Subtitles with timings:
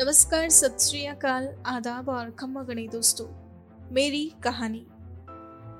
[0.00, 3.26] नमस्कार, सत श्री अकाल, आदाब और खम्मा गणी दोस्तों।
[3.92, 4.86] मेरी कहानी।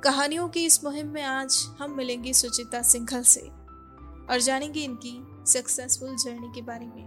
[0.04, 6.17] कहानियों की इस मुहिम में आज हम मिलेंगे सुचिता सिंघल से और जानेंगे इनकी सक्सेसफुल
[6.17, 7.05] जर्नी के बारे में।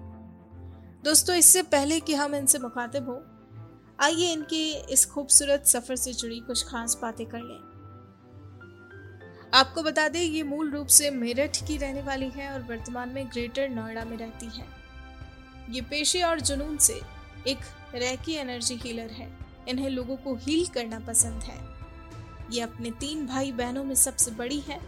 [1.03, 3.23] दोस्तों, इससे पहले कि हम इनसे मुखातिब हो,
[3.99, 7.59] आइए इनके इस खूबसूरत सफ़र से जुड़ी कुछ खास बातें कर लें।
[9.53, 13.27] आपको बता दें, ये मूल रूप से मेरठ की रहने वाली है और वर्तमान में
[13.27, 14.78] ग्रेटर नोएडा में रहती है।
[15.69, 17.01] ये पेशे और जुनून से
[17.47, 17.57] एक
[17.95, 19.29] रैकी एनर्जी हीलर है।
[19.67, 21.57] इन्हें लोगों को हील करना पसंद है।
[22.51, 24.79] ये अपने तीन भाई बहनों में सबसे बड़ी है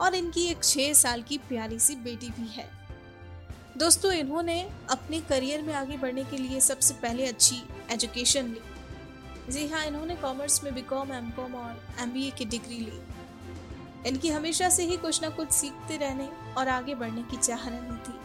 [0.00, 2.68] और इनकी एक छह साल की प्यारी सी बेटी भी है।
[3.76, 9.66] दोस्तों, इन्होंने अपने करियर में आगे बढ़ने के लिए सबसे पहले अच्छी एजुकेशन ली। जी
[9.68, 13.00] हाँ इन्होंने कॉमर्स में बीकॉम एमकॉम और एमबीए की डिग्री ली।
[14.06, 17.96] इनकी हमेशा से ही कुछ ना कुछ सीखते रहने और आगे बढ़ने की चाह रहनी
[17.96, 18.18] थी।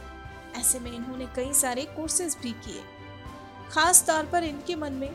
[0.55, 2.83] ऐसे में इन्होंने कई सारे कोर्सेज भी किए।
[3.71, 5.09] खास तौर पर इनके मन में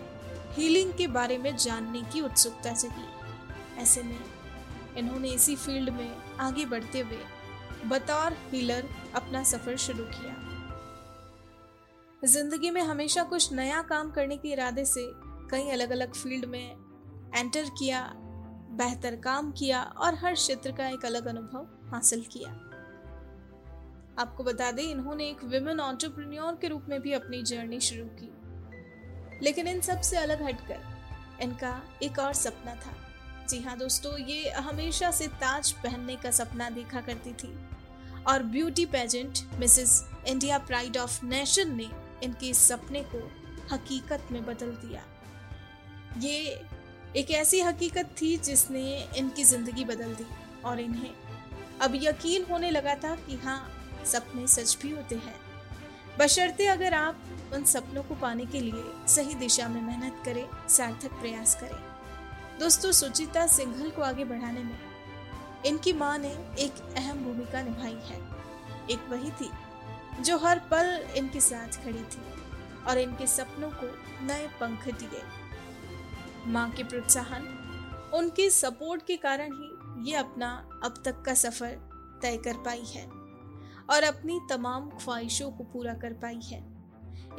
[0.53, 4.19] हीलिंग के बारे में जानने की उत्सुकता जगी ऐसे में
[4.97, 7.19] इन्होंने इसी फ़ील्ड में आगे बढ़ते हुए
[7.87, 10.35] बतौर हीलर अपना सफ़र शुरू किया।
[12.25, 15.05] ज़िंदगी में हमेशा कुछ नया काम करने के इरादे से
[15.51, 16.77] कई अलग अलग फ़ील्ड में
[17.35, 18.01] एंटर किया,
[18.79, 22.51] बेहतर काम किया और हर क्षेत्र का एक अलग अनुभव हासिल किया।
[24.19, 28.31] आपको बता दें, इन्होंने एक विमेन ऑन्टरप्रन्योर के रूप में भी अपनी जर्नी शुरू की।
[29.43, 30.81] लेकिन इन सबसे अलग हटकर,
[31.43, 32.95] इनका एक और सपना था।
[33.49, 37.55] जी हाँ दोस्तों, ये हमेशा से ताज पहनने का सपना देखा करती थी।
[38.27, 41.89] और beauty pageant Mrs India pride of nation ने
[42.23, 43.19] इनके इस सपने को
[43.73, 45.05] हकीकत में बदल दिया।
[46.19, 46.65] ये
[47.17, 48.83] एक ऐसी हकीकत थी जिसने
[49.17, 50.27] इनकी ज़िंदगी बदल दी
[50.65, 51.11] और इन्हें
[51.83, 55.35] अब यकीन होने लगा था कि हाँ सपने सच भी होते हैं।
[56.19, 61.13] बशर्ते अगर आप उन सपनों को पाने के लिए सही दिशा में मेहनत करें, सार्थक
[61.13, 64.79] प्रयास करें। दोस्तों, सुचिता सिंघल को आगे बढ़ाने में
[65.67, 66.29] इनकी माँ ने
[66.59, 68.21] एक अहम भूमिका निभाई है।
[68.91, 69.51] एक वही थी,
[70.23, 72.23] जो हर पल इनके साथ खड़ी थी
[72.89, 73.89] और इनके सपनों को
[74.27, 75.23] नए पंख दिए।
[76.47, 77.47] माँ के प्रोत्साहन,
[78.15, 80.49] उनके सपोर्ट के कारण ही ये अपना
[80.85, 81.77] अब तक का सफ़र
[82.23, 83.18] तय कर पाई है।
[83.91, 86.63] और अपनी तमाम ख्वाहिशों को पूरा कर पाई है।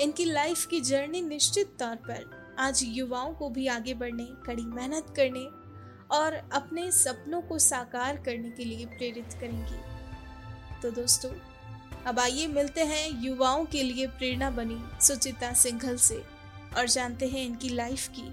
[0.02, 5.14] इनकी लाइफ की जर्नी निश्चित तौर पर आज युवाओं को भी आगे बढ़ने, कड़ी मेहनत
[5.16, 5.46] करने
[6.16, 9.80] और अपने सपनों को साकार करने के लिए प्रेरित करेंगी।
[10.82, 11.30] तो दोस्तों,
[12.06, 16.24] अब आइए मिलते हैं युवाओं के लिए प्रेरणा बनी सुचिता सिंघल से
[16.78, 18.32] और जानते हैं इनकी लाइफ की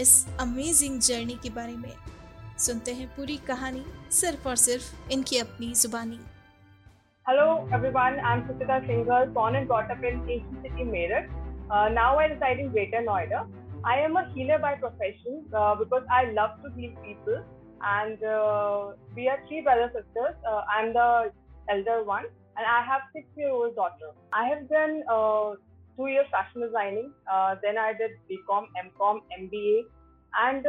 [0.00, 1.92] इस अमेजिंग जर्नी के बारे में।
[2.58, 6.20] सुनते हैं पूरी कहानी सिर्फ़ और सिर्फ़ इनकी अपनी जुबानी।
[7.26, 11.26] Hello everyone, I'm Suchita Singhal, born and brought up in ancient city Meerut.
[11.70, 13.46] Uh, now I reside in Greater Noida.
[13.82, 17.42] I am a healer by profession uh, because I love to heal people.
[17.82, 20.36] And uh, we are three brother sisters.
[20.46, 21.32] Uh, I'm the
[21.70, 22.24] elder one,
[22.58, 24.12] and I have six-year-old daughter.
[24.34, 25.54] I have done uh,
[25.96, 27.10] two years fashion designing.
[27.26, 29.84] Uh, then I did BCom, MCom, MBA,
[30.44, 30.66] and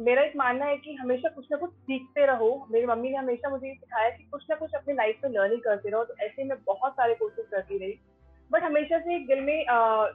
[0.00, 3.50] मेरा एक मानना है कि हमेशा कुछ ना कुछ सीखते रहो। मेरी मम्मी ने हमेशा
[3.50, 6.44] मुझे ये सिखाया कि कुछ ना कुछ अपनी लाइफ में लर्निंग करते रहो। तो ऐसे
[6.44, 7.98] में बहुत सारे कोर्सेज करती रही।
[8.50, 10.06] बट हमेशा से एक दिल में आ,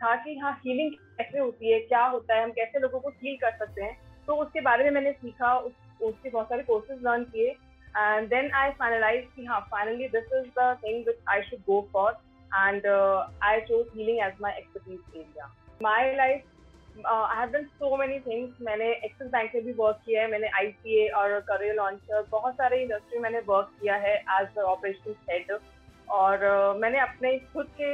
[0.00, 3.36] था कि हाँ हीलिंग कैसे होती है क्या होता है हम कैसे लोगों को हील
[3.36, 3.96] कर सकते हैं।
[4.26, 5.72] तो उसके बारे में मैंने सीखा उस,
[6.02, 7.48] उसके बहुत सारे कोर्सेज लर्न किए।
[7.96, 11.80] एंड देन आई फाइनलाइज कि हाँ finally this is the thing which I should go
[11.92, 12.12] for
[12.56, 12.86] and
[13.42, 16.44] I chose healing as my expertise area my life
[17.04, 20.48] I have done so many things मैंने Axis bank में भी work किया है मैंने
[20.48, 25.58] ICA और career launcher बहुत सारे industry मैंने वर्क किया है एज ऑपरेशन हेड
[26.08, 27.88] और uh, मैंने अपने खुद के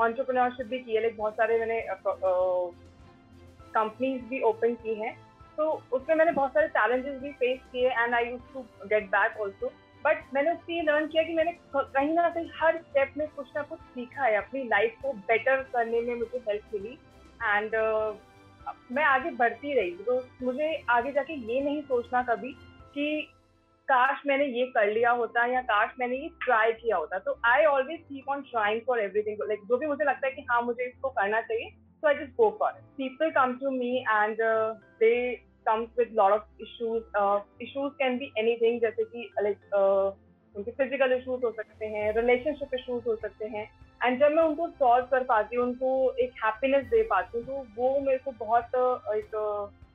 [0.00, 1.80] ऑन्टरप्रनोरशिप uh, भी किए लाइक बहुत सारे मैंने
[3.74, 5.16] कंपनीज़ uh, भी ओपन की हैं.
[5.56, 9.40] तो उसमें मैंने बहुत सारे चैलेंजेस भी फेस किए and I use to get back
[9.40, 9.72] also
[10.04, 13.46] but मैंने उससे ये लर्न किया कि मैंने कहीं ना कहीं हर स्टेप में कुछ
[13.56, 16.98] ना कुछ सीखा है अपनी लाइफ को बेटर करने में मुझे हेल्प मिली.
[17.44, 18.16] एंड uh,
[18.92, 22.52] मैं आगे बढ़ती रही तो मुझे आगे जाके ये नहीं सोचना कभी
[22.94, 23.28] कि
[23.88, 27.64] काश मैंने ये कर लिया होता या काश मैंने ये ट्राई किया होता। तो I
[27.64, 30.84] always keep on trying for everything like जो भी मुझे लगता है कि हाँ मुझे
[30.84, 34.36] इसको करना चाहिए so I just go for people come to me and
[35.00, 40.27] they comes with lot of issues uh, can be anything जैसे कि लाइक uh,
[40.58, 43.64] उनके फ़िज़िकल इश्यूज़ हो सकते हैं रिलेशनशिप इश्यूज़ हो सकते हैं।
[44.00, 45.90] एंड जब मैं उनको सॉल्व कर पाती हूँ, उनको
[46.20, 48.74] एक हैप्पीनेस दे पाती हूँ तो वो मेरे को बहुत
[49.16, 49.30] एक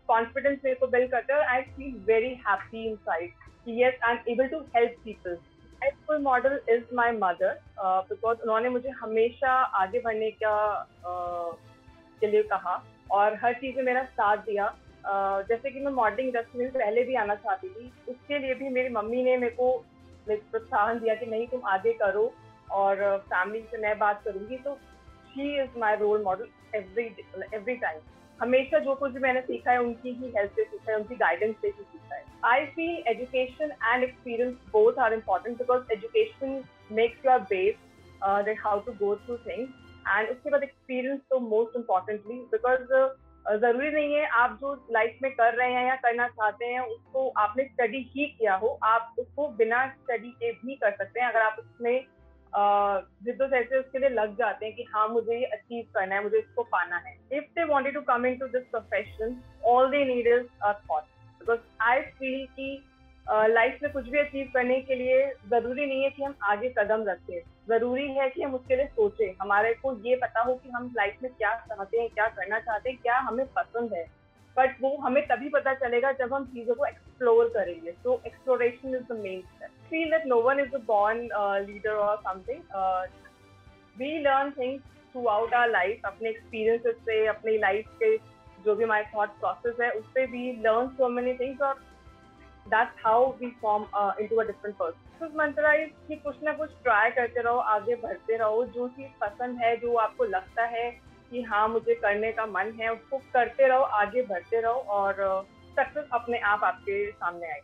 [0.10, 3.32] कॉन्फिडेंस मेरे को बिल्ड करता है I feel very happy inside
[3.70, 5.38] yes I am able to help people
[5.82, 9.52] role model is my mother because उन्होंने मुझे हमेशा
[9.82, 10.56] आगे बढ़ने का
[12.22, 12.82] के लिए कहा
[13.12, 14.74] और हर चीज़ में मेरा साथ दिया।
[15.48, 18.90] जैसे कि मैं मॉडलिंग इंडस्ट्री में पहले भी आना चाहती थी, उसके लिए भी मेरी
[18.90, 19.72] मम्मी ने मेरे को
[20.30, 22.34] प्रोत्साहन दिया कि नहीं तुम आगे करो
[22.72, 22.96] और
[23.30, 24.76] फैमिली uh, से मैं बात करूँगी तो
[25.34, 27.06] she is my role model every
[27.54, 28.00] every time
[28.42, 31.68] हमेशा जो कुछ मैंने सीखा है उनकी ही हेल्प से सीखा है उनकी गाइडेंस से
[31.68, 37.40] ही सीखा है। I feel education and experience both are important because education makes your
[37.40, 39.70] base how to go through things
[40.08, 42.94] and उसके बाद एक्सपीरियंस तो मोस्ट इम्पॉर्टेंटली बिकॉज़
[43.46, 47.28] ज़रूरी नहीं है, आप जो लाइफ में कर रहे हैं या करना चाहते हैं, उसको
[47.38, 51.42] आपने स्टडी ही किया हो, आप उसको बिना स्टडी के भी कर सकते हैं। अगर
[51.42, 52.06] आप उसमें
[52.54, 56.64] जिद्दोजहद उसके लिए लग जाते हैं कि हाँ मुझे ये अचीव करना है, मुझे इसको
[56.64, 60.74] पाना है। If they wanted to come into this profession all they need is a
[60.90, 61.04] thought
[61.42, 62.84] because I feel कि
[63.28, 67.04] लाइफ में कुछ भी अचीव करने के लिए ज़रूरी नहीं है कि हम आगे कदम
[67.08, 67.40] रखें।
[67.70, 71.24] ज़रूरी है कि हम उसके लिए सोचें। हमारे को ये पता हो कि हम लाइफ
[71.24, 74.06] में क्या चाहते हैं, क्या करना चाहते हैं, क्या हमें पसंद है।
[74.58, 79.04] बट वो हमें तभी पता चलेगा जब हम चीज़ों को एक्सप्लोर करेंगे। So exploration is
[79.04, 81.22] the main step feel that no one is a born
[81.68, 82.62] leader और something
[83.98, 84.84] we learn things
[85.28, 88.16] throughout our life अपने एक्सपीरियंसेस से, अपनी लाइफ के
[88.66, 91.82] जो भी हमारे थॉट प्रोसेस है, उससे we learn so many things और
[92.68, 93.84] that's how we form
[94.22, 98.38] into a different person तो मंत्रा कि कुछ ना कुछ ट्राई करते रहो आगे बढ़ते
[98.38, 100.90] रहो। जो चीज़ पसंद है जो आपको लगता है
[101.32, 105.22] कि हाँ मुझे करने का मन है उसको करते रहो आगे बढ़ते रहो और
[105.78, 107.62] सक्सेस अपने आप आपके सामने आए।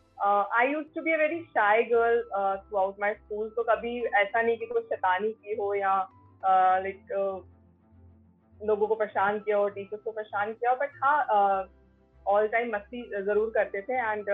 [0.60, 2.22] I use to be a very shy girl
[2.78, 5.96] throughout my school तो कभी ऐसा नहीं कि कोई शैतानी की हो या
[6.44, 7.38] लाइक uh,
[8.62, 11.18] लोगों को परेशान किया हो टीचर्स को परेशान किया हो। बट हाँ
[12.25, 14.30] ऑल टाइम मस्ती ज़रूर करते थे एंड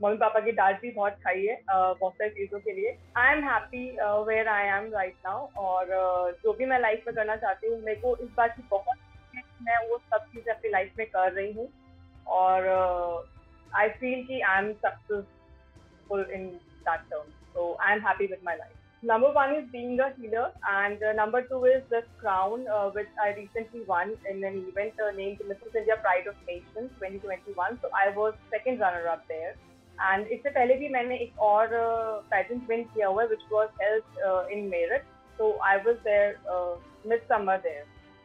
[0.00, 3.42] मम्मी पापा की डांट भी बहुत खाई है बहुत सारी चीज़ों के लिए। I am
[3.44, 3.84] happy
[4.28, 5.86] where I am right now और
[6.44, 8.98] जो भी मैं लाइफ में करना चाहती हूँ, मेरे को इस बात की बहुत
[9.62, 11.68] मैं वो सब चीज़ें अपनी लाइफ में कर रही हूँ
[12.38, 12.66] और
[13.72, 16.46] आई फील की I am successful in
[16.88, 20.06] that term so I am happy with my life number one is being a
[20.66, 22.64] and number two is the crown
[22.96, 28.12] which I recently won in an event named India pride of nations 2021 so I
[28.16, 29.54] was second runner up there
[30.00, 31.68] and इससे पहले भी मैंने एक और
[32.30, 35.02] pageant win किया हुआ है which was held in Meerut
[35.38, 36.38] so I was there
[37.06, 37.84] miss summer there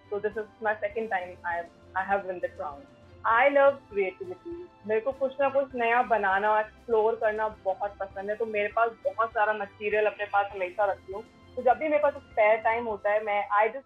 [0.09, 1.61] so this is my second time I
[1.97, 2.83] I have win the crown
[3.27, 4.55] I love creativity
[4.87, 8.91] मेरे को कुछ ना कुछ नया बनाना एक्सप्लोर करना बहुत पसंद है। तो मेरे पास
[9.05, 11.23] बहुत सारा मटेरियल अपने पास हमेशा रखती हूँ।
[11.57, 13.85] तो जब भी मेरे पास स्पेयर टाइम होता है, मैं I just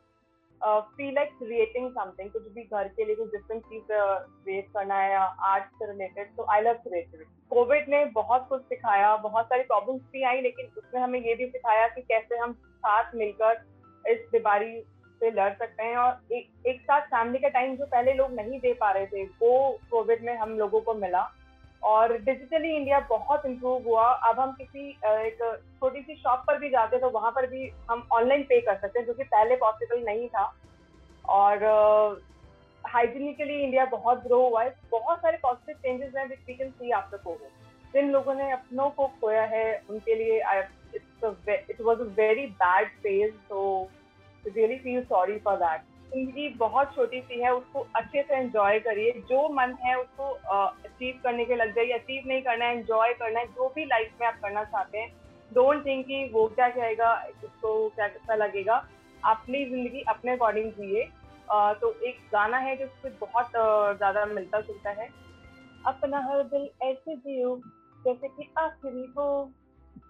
[0.65, 5.11] feel like creating something कुछ भी घर के लिए कुछ डिफरेंट चीज़ क्रिएट करना है
[5.11, 9.63] या आर्ट से रिलेटेड तो आई लव क्रिएटिविटी कोविड ने बहुत कुछ सिखाया, बहुत सारी
[9.63, 13.61] प्रॉब्लम्स भी आई, लेकिन उसमें हमें ये भी सिखाया कि कैसे हम साथ मिलकर
[14.05, 14.79] इस बीमारी
[15.21, 18.73] से लड़ सकते हैं और एक साथ फैमिली का टाइम जो पहले लोग नहीं दे
[18.73, 21.21] पा रहे थे, वो कोविड में हम लोगों को मिला।
[21.83, 25.39] और डिजिटली इंडिया बहुत इम्प्रूव हुआ। अब हम किसी एक
[25.79, 28.99] छोटी सी शॉप पर भी जाते तो वहाँ पर भी हम ऑनलाइन पे कर सकते
[28.99, 30.53] हैं, जो कि पहले पॉसिबल नहीं था।
[31.31, 31.63] और
[32.83, 36.91] हाइजीनिकली इंडिया बहुत ग्रो हुआ है। बहुत सारे पॉजिटिव चेंजेस हैं which we can see
[36.93, 37.61] after covid
[37.93, 43.33] जिन लोगों ने अपनों को खोया है, उनके लिए it was a very bad phase
[43.49, 43.89] तो
[44.45, 45.81] really feel sorry for that
[46.13, 51.19] ज़िंदगी बहुत छोटी सी है, उसको अच्छे से एंजॉय करिए। जो मन है, उसको अचीव
[51.23, 54.27] करने के लग जाइए। अचीव नहीं करना है एंजॉय करना है, जो भी लाइफ में
[54.27, 55.11] आप करना चाहते हैं।
[55.51, 58.75] डोंट थिंक कि वो क्या कहेगा, उसको क्या कैसा लगेगा।
[59.23, 61.09] अपनी ज़िंदगी अपने अकॉर्डिंग जिए।
[61.81, 63.49] तो एक गाना है जो उससे बहुत
[63.97, 65.07] ज़्यादा मिलता जुलता है।
[65.85, 67.55] अपना हर दिल ऐसे जियो,
[68.05, 69.51] जैसे कि आखिरी हो।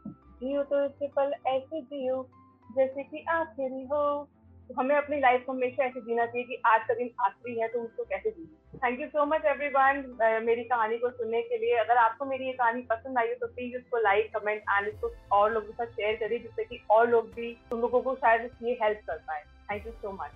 [0.07, 2.21] जियो तो इसके पल ऐसे जियो,
[2.69, 4.27] जैसे कि आखिरी हो।
[4.77, 7.79] हमें अपनी लाइफ को हमेशा ऐसे जीना चाहिए कि आज का दिन आखिरी है तो
[7.79, 8.45] उसको कैसे जी
[8.83, 10.03] thank you so much everyone
[10.45, 13.47] मेरी कहानी को सुनने के लिए। अगर आपको मेरी ये कहानी पसंद आई हो तो
[13.47, 17.09] प्लीज़ इसको लाइक कमेंट एंड इसको और लोगों के साथ शेयर करिए जिससे कि और
[17.09, 20.31] लोग भी उन लोगों को शायद ये हेल्प कर पाए। थैंक यू सो मच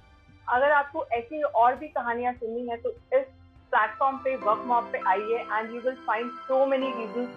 [0.48, 3.25] अगर आपको ऐसी और भी कहानियाँ सुननी है तो इस
[3.72, 7.27] प्लेटफॉर्म पे वर्क मॉप पे आइए and you will find so many reason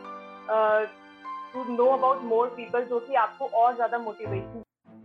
[1.53, 4.63] to know about more people जो कि आपको और ज़्यादा मोटिवेशन